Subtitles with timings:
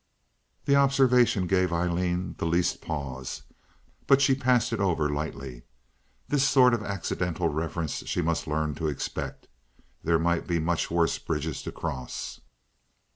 [0.65, 3.43] The observation gave Aileen the least pause,
[4.07, 5.61] but she passed it over lightly.
[6.27, 9.47] This sort of accidental reference she must learn to expect;
[10.03, 12.41] there might be much worse bridges to cross.